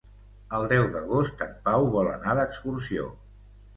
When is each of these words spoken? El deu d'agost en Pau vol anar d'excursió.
El 0.59 0.63
deu 0.69 0.85
d'agost 0.95 1.43
en 1.47 1.53
Pau 1.67 1.85
vol 1.97 2.11
anar 2.15 2.37
d'excursió. 2.41 3.07